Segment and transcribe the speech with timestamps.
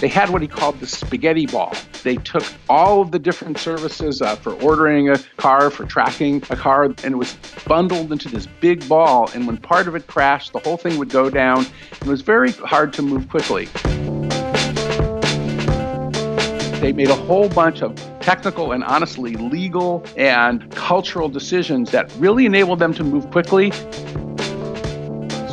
[0.00, 1.74] They had what he called the spaghetti ball.
[2.02, 6.56] They took all of the different services uh, for ordering a car, for tracking a
[6.56, 7.34] car, and it was
[7.66, 9.30] bundled into this big ball.
[9.34, 11.64] And when part of it crashed, the whole thing would go down.
[11.92, 13.66] It was very hard to move quickly.
[16.80, 22.44] They made a whole bunch of technical and honestly legal and cultural decisions that really
[22.44, 23.70] enabled them to move quickly.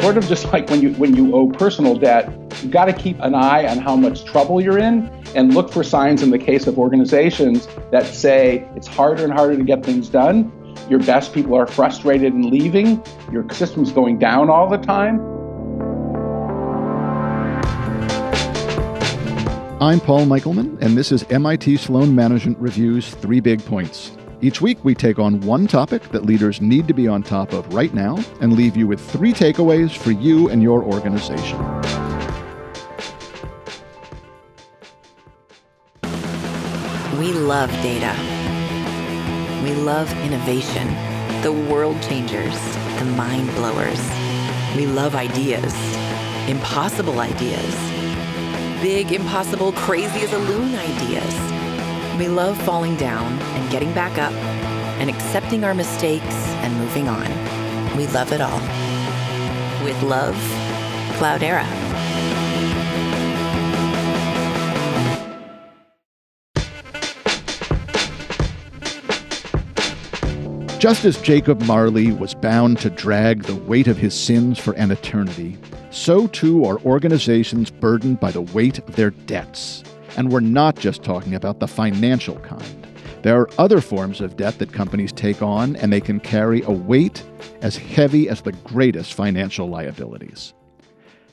[0.00, 2.28] Sort of just like when you when you owe personal debt,
[2.62, 5.82] you've got to keep an eye on how much trouble you're in and look for
[5.82, 10.08] signs in the case of organizations that say it's harder and harder to get things
[10.08, 10.52] done.
[10.88, 13.04] Your best people are frustrated and leaving.
[13.30, 15.20] Your system's going down all the time.
[19.80, 24.12] I'm Paul Michelman, and this is MIT Sloan Management Review's Three Big Points.
[24.40, 27.72] Each week, we take on one topic that leaders need to be on top of
[27.74, 31.58] right now and leave you with three takeaways for you and your organization.
[37.22, 38.12] We love data.
[39.62, 40.88] We love innovation,
[41.42, 42.58] the world changers,
[42.98, 44.02] the mind blowers.
[44.76, 45.74] We love ideas,
[46.48, 47.92] impossible ideas
[48.82, 52.18] big, impossible, crazy as a loon ideas.
[52.18, 54.32] We love falling down and getting back up
[54.98, 57.28] and accepting our mistakes and moving on.
[57.96, 58.58] We love it all.
[59.84, 60.34] With love,
[61.16, 61.81] Cloudera.
[70.82, 74.90] Just as Jacob Marley was bound to drag the weight of his sins for an
[74.90, 75.56] eternity,
[75.92, 79.84] so too are organizations burdened by the weight of their debts.
[80.16, 82.88] And we're not just talking about the financial kind.
[83.22, 86.72] There are other forms of debt that companies take on, and they can carry a
[86.72, 87.22] weight
[87.60, 90.52] as heavy as the greatest financial liabilities.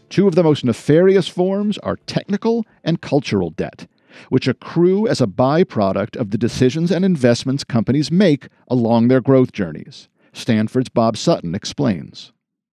[0.09, 3.87] Two of the most nefarious forms are technical and cultural debt,
[4.29, 9.51] which accrue as a byproduct of the decisions and investments companies make along their growth
[9.51, 10.09] journeys.
[10.33, 12.31] Stanford's Bob Sutton explains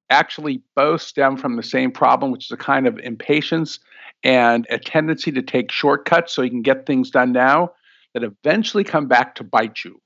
[0.09, 3.79] actually both stem from the same problem, which is a kind of impatience
[4.23, 7.71] and a tendency to take shortcuts so you can get things done now
[8.13, 9.99] that eventually come back to bite you.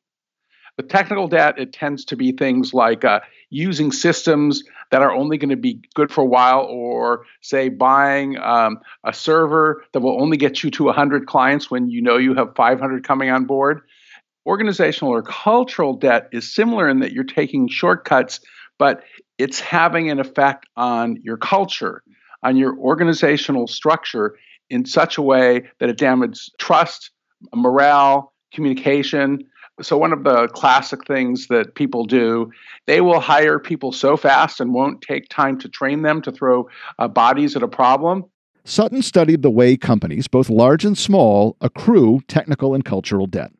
[0.77, 3.19] With technical debt, it tends to be things like uh,
[3.49, 8.37] using systems that are only going to be good for a while, or say buying
[8.39, 12.33] um, a server that will only get you to 100 clients when you know you
[12.35, 13.81] have 500 coming on board.
[14.45, 18.39] Organizational or cultural debt is similar in that you're taking shortcuts,
[18.77, 19.03] but
[19.37, 22.03] it's having an effect on your culture,
[22.41, 24.37] on your organizational structure
[24.69, 27.11] in such a way that it damages trust,
[27.53, 29.43] morale, communication.
[29.81, 32.51] So, one of the classic things that people do,
[32.87, 36.69] they will hire people so fast and won't take time to train them to throw
[36.97, 38.25] uh, bodies at a problem.
[38.65, 43.51] Sutton studied the way companies, both large and small, accrue technical and cultural debt.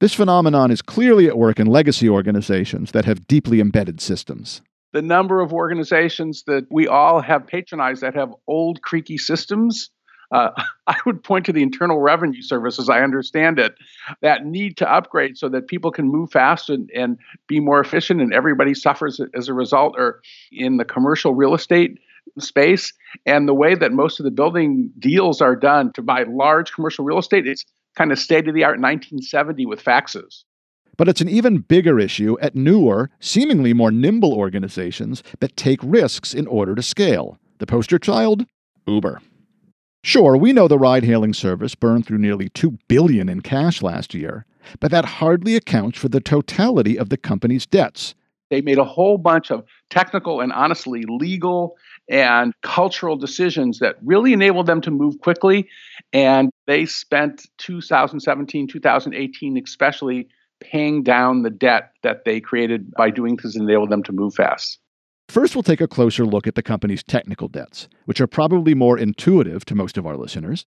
[0.00, 5.02] This phenomenon is clearly at work in legacy organizations that have deeply embedded systems the
[5.02, 9.90] number of organizations that we all have patronized that have old, creaky systems.
[10.30, 10.50] Uh,
[10.86, 13.74] I would point to the Internal Revenue Service, as I understand it,
[14.22, 18.20] that need to upgrade so that people can move fast and, and be more efficient,
[18.20, 19.94] and everybody suffers as a result.
[19.98, 20.20] Or
[20.52, 21.98] in the commercial real estate
[22.38, 22.92] space,
[23.26, 27.04] and the way that most of the building deals are done to buy large commercial
[27.04, 27.64] real estate, it's
[27.96, 30.44] kind of state of the art 1970 with faxes.
[30.96, 36.34] But it's an even bigger issue at newer, seemingly more nimble organizations that take risks
[36.34, 37.38] in order to scale.
[37.58, 38.46] The poster child?
[38.86, 39.20] Uber.
[40.02, 44.14] Sure, we know the ride hailing service burned through nearly 2 billion in cash last
[44.14, 44.46] year,
[44.80, 48.14] but that hardly accounts for the totality of the company's debts.
[48.50, 51.76] They made a whole bunch of technical and honestly legal
[52.08, 55.68] and cultural decisions that really enabled them to move quickly.
[56.12, 60.28] And they spent 2017, 2018, especially
[60.60, 64.34] paying down the debt that they created by doing things and enabled them to move
[64.34, 64.78] fast.
[65.28, 68.98] First, we'll take a closer look at the company's technical debts, which are probably more
[68.98, 70.64] intuitive to most of our listeners.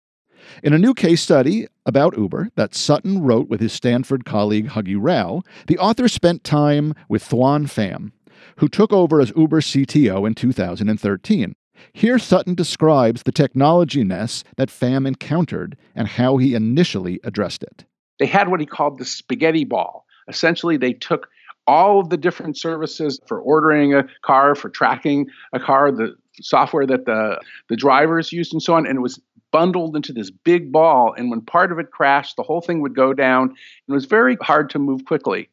[0.64, 4.98] In a new case study about Uber that Sutton wrote with his Stanford colleague Huggy
[5.00, 8.12] Rao, the author spent time with Thuan Pham,
[8.58, 11.54] who took over as Uber CTO in 2013.
[11.94, 17.86] Here, Sutton describes the technology mess that Pham encountered and how he initially addressed it
[18.22, 20.06] they had what he called the spaghetti ball.
[20.28, 21.28] Essentially, they took
[21.72, 26.86] all of the different services for ordering a car, for tracking a car, the software
[26.86, 27.40] that the,
[27.70, 29.22] the drivers used, and so on, and it was
[29.52, 31.14] bundled into this big ball.
[31.16, 33.56] And when part of it crashed, the whole thing would go down.
[33.88, 35.50] It was very hard to move quickly.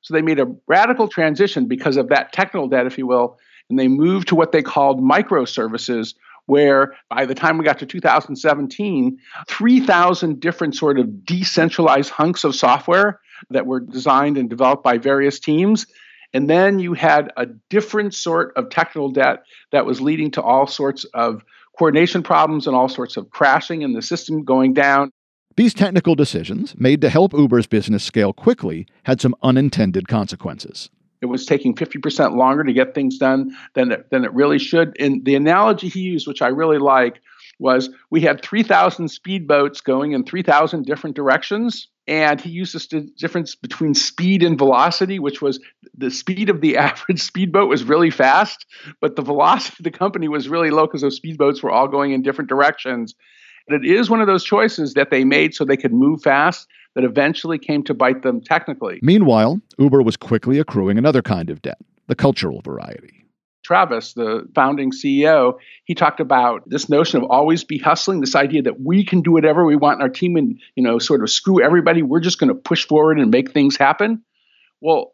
[0.00, 3.38] So they made a radical transition because of that technical debt, if you will,
[3.68, 6.14] and they moved to what they called microservices,
[6.46, 12.54] where by the time we got to 2017, 3,000 different sort of decentralized hunks of
[12.54, 15.86] software that were designed and developed by various teams.
[16.32, 20.66] And then you had a different sort of technical debt that was leading to all
[20.66, 21.44] sorts of
[21.78, 25.10] coordination problems and all sorts of crashing in the system going down.
[25.56, 30.90] These technical decisions, made to help Uber's business scale quickly, had some unintended consequences.
[31.20, 34.96] It was taking 50% longer to get things done than it, than it really should.
[35.00, 37.20] And the analogy he used, which I really like,
[37.58, 41.88] was we had 3,000 speedboats going in 3,000 different directions.
[42.06, 45.60] And he used this difference between speed and velocity, which was
[45.94, 48.64] the speed of the average speedboat was really fast,
[49.00, 52.12] but the velocity of the company was really low because those speedboats were all going
[52.12, 53.14] in different directions.
[53.68, 56.66] And it is one of those choices that they made so they could move fast
[56.94, 58.98] that eventually came to bite them technically.
[59.02, 63.27] Meanwhile, Uber was quickly accruing another kind of debt, the cultural variety.
[63.68, 68.62] Travis, the founding CEO, he talked about this notion of always be hustling, this idea
[68.62, 71.28] that we can do whatever we want in our team and, you know, sort of
[71.28, 72.02] screw everybody.
[72.02, 74.22] We're just going to push forward and make things happen.
[74.80, 75.12] Well,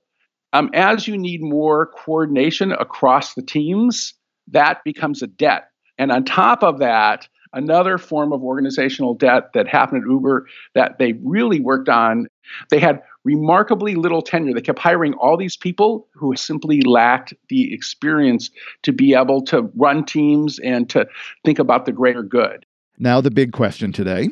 [0.53, 4.15] um, as you need more coordination across the teams,
[4.53, 5.71] that becomes a debt.
[5.99, 10.47] And on top of that, another form of organizational debt that happened at Uber
[10.77, 12.29] that they really worked on.
[12.71, 14.55] They had remarkably little tenure.
[14.55, 18.51] They kept hiring all these people who simply lacked the experience
[18.83, 21.07] to be able to run teams and to
[21.45, 22.67] think about the greater good.
[22.99, 24.31] Now, the big question today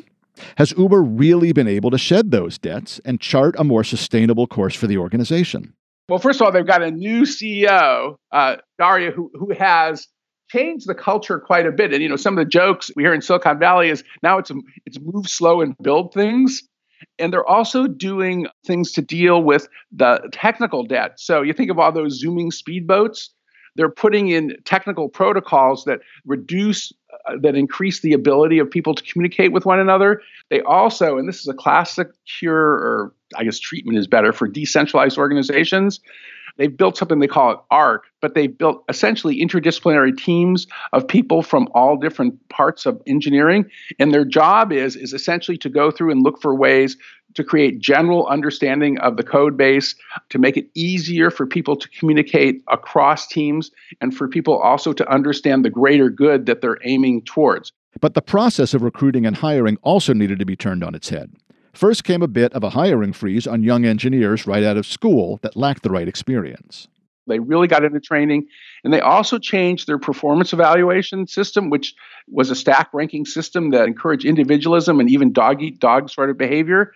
[0.57, 4.75] has Uber really been able to shed those debts and chart a more sustainable course
[4.75, 5.73] for the organization?
[6.09, 10.07] Well, first of all, they've got a new CEO, uh, Daria, who, who has
[10.49, 11.93] changed the culture quite a bit.
[11.93, 14.51] And you know, some of the jokes we hear in Silicon Valley is now it's
[14.85, 16.63] it's move slow and build things.
[17.19, 21.19] And they're also doing things to deal with the technical debt.
[21.19, 23.29] So you think of all those zooming speedboats.
[23.75, 26.93] They're putting in technical protocols that reduce,
[27.27, 30.21] uh, that increase the ability of people to communicate with one another.
[30.49, 32.09] They also, and this is a classic
[32.39, 35.99] cure, or I guess treatment is better for decentralized organizations.
[36.57, 41.41] They've built something they call it ARC, but they've built essentially interdisciplinary teams of people
[41.41, 43.65] from all different parts of engineering.
[43.99, 46.95] And their job is, is essentially to go through and look for ways
[47.33, 49.95] to create general understanding of the code base,
[50.29, 53.71] to make it easier for people to communicate across teams,
[54.01, 57.71] and for people also to understand the greater good that they're aiming towards.
[57.99, 61.31] But the process of recruiting and hiring also needed to be turned on its head.
[61.73, 65.39] First came a bit of a hiring freeze on young engineers right out of school
[65.41, 66.87] that lacked the right experience.
[67.25, 68.47] They really got into training.
[68.83, 71.95] And they also changed their performance evaluation system, which
[72.27, 76.37] was a stack ranking system that encouraged individualism and even dog eat dog sort of
[76.37, 76.93] behavior,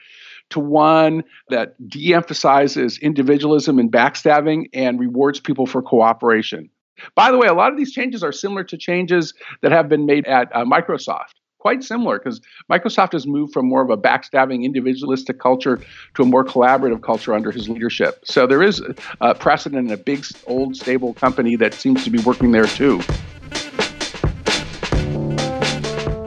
[0.50, 6.70] to one that de emphasizes individualism and backstabbing and rewards people for cooperation.
[7.16, 10.06] By the way, a lot of these changes are similar to changes that have been
[10.06, 11.34] made at uh, Microsoft
[11.68, 12.40] quite similar because
[12.72, 15.82] Microsoft has moved from more of a backstabbing individualistic culture
[16.16, 18.24] to a more collaborative culture under his leadership.
[18.24, 18.82] So there is
[19.20, 23.02] a precedent in a big, old, stable company that seems to be working there too.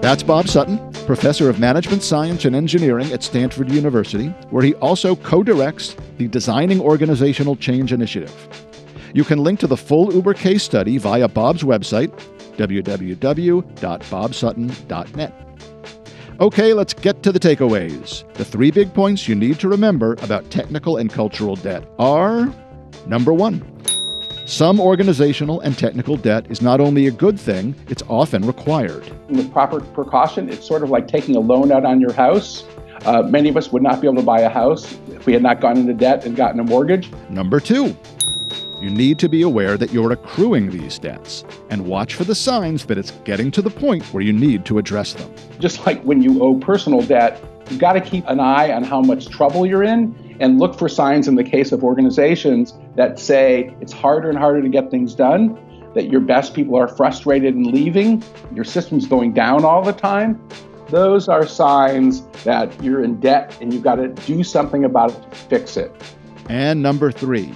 [0.03, 5.17] That's Bob Sutton, professor of management science and engineering at Stanford University, where he also
[5.17, 8.35] co directs the Designing Organizational Change Initiative.
[9.15, 12.13] You can link to the full Uber case study via Bob's website,
[12.61, 15.35] www.bobsutton.net.
[16.41, 18.33] Okay, let's get to the takeaways.
[18.35, 22.55] The three big points you need to remember about technical and cultural debt are
[23.07, 23.63] number one,
[24.51, 29.09] some organizational and technical debt is not only a good thing, it's often required.
[29.29, 32.65] With proper precaution, it's sort of like taking a loan out on your house.
[33.05, 35.43] Uh, many of us would not be able to buy a house if we had
[35.43, 37.13] not gone into debt and gotten a mortgage.
[37.29, 37.97] Number two,
[38.81, 42.87] you need to be aware that you're accruing these debts and watch for the signs
[42.87, 45.33] that it's getting to the point where you need to address them.
[45.59, 49.03] Just like when you owe personal debt, you've got to keep an eye on how
[49.03, 53.75] much trouble you're in and look for signs in the case of organizations that say
[53.81, 55.59] it's harder and harder to get things done,
[55.95, 58.23] that your best people are frustrated and leaving,
[58.55, 60.41] your system's going down all the time.
[60.89, 65.31] Those are signs that you're in debt and you've got to do something about it
[65.31, 65.93] to fix it.
[66.49, 67.53] And number three,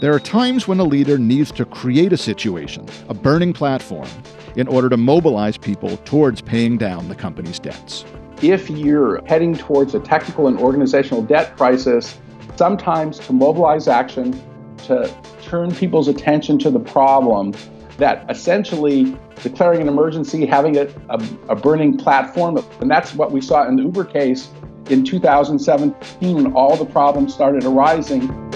[0.00, 4.08] there are times when a leader needs to create a situation, a burning platform,
[4.54, 8.04] in order to mobilize people towards paying down the company's debts.
[8.40, 12.16] If you're heading towards a technical and organizational debt crisis,
[12.54, 14.40] sometimes to mobilize action,
[14.84, 15.12] to
[15.42, 17.52] turn people's attention to the problem,
[17.96, 23.40] that essentially declaring an emergency, having a, a, a, burning platform, and that's what we
[23.40, 24.48] saw in the Uber case
[24.90, 28.47] in 2017 when all the problems started arising.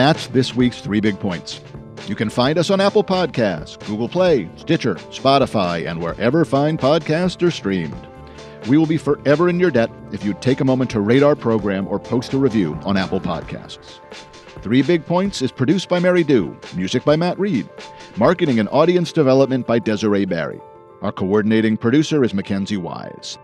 [0.00, 1.60] That's this week's Three Big Points.
[2.06, 7.46] You can find us on Apple Podcasts, Google Play, Stitcher, Spotify, and wherever fine podcasts
[7.46, 8.06] are streamed.
[8.66, 11.36] We will be forever in your debt if you take a moment to rate our
[11.36, 14.00] program or post a review on Apple Podcasts.
[14.62, 17.68] Three Big Points is produced by Mary Dew, music by Matt Reed,
[18.16, 20.60] marketing and audience development by Desiree Barry.
[21.02, 23.36] Our coordinating producer is Mackenzie Wise.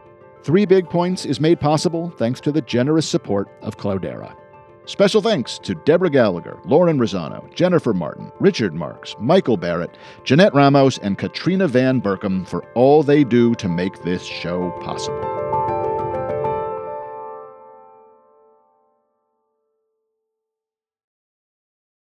[0.43, 4.35] Three Big Points is made possible thanks to the generous support of Cloudera.
[4.87, 10.99] Special thanks to Deborah Gallagher, Lauren Rosano, Jennifer Martin, Richard Marks, Michael Barrett, Jeanette Ramos,
[10.99, 15.46] and Katrina Van Berkham for all they do to make this show possible.